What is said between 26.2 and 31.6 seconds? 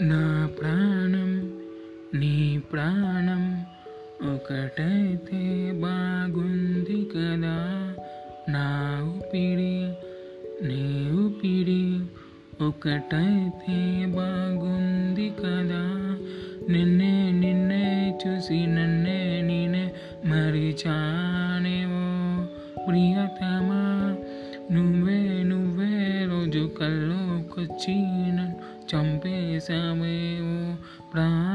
రోజు కల్లోకొచ్చి నన్ను చంపేశావేవో ప్రాణం